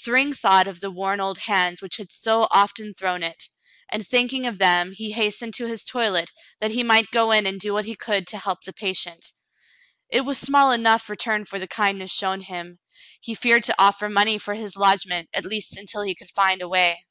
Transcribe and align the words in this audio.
Thryng 0.00 0.32
thought 0.32 0.68
of 0.68 0.78
the 0.78 0.92
worn 0.92 1.18
old 1.18 1.38
hands 1.40 1.82
which 1.82 1.96
had 1.96 2.12
so 2.12 2.46
often 2.52 2.94
thrown 2.94 3.24
it, 3.24 3.48
and 3.90 4.06
thinking 4.06 4.46
of 4.46 4.58
them 4.58 4.92
he 4.92 5.10
hastened 5.10 5.56
his 5.56 5.82
toilet 5.82 6.30
that 6.60 6.70
he 6.70 6.84
might 6.84 7.10
go 7.10 7.32
in 7.32 7.48
and 7.48 7.58
do 7.58 7.72
what 7.72 7.84
he 7.84 7.96
could 7.96 8.28
to 8.28 8.38
help 8.38 8.62
the 8.62 8.72
patient. 8.72 9.32
It 10.08 10.20
was 10.20 10.38
small 10.38 10.70
enough 10.70 11.08
return 11.10 11.46
for 11.46 11.58
the 11.58 11.66
kindness 11.66 12.12
shown 12.12 12.42
him. 12.42 12.78
He 13.20 13.34
feared 13.34 13.64
to 13.64 13.74
offer 13.76 14.08
money 14.08 14.38
for 14.38 14.54
his 14.54 14.76
lodgment, 14.76 15.28
at 15.34 15.44
least 15.44 15.76
until 15.76 16.02
he 16.02 16.14
could 16.14 16.30
find 16.30 16.62
a 16.62 16.68
way. 16.68 17.04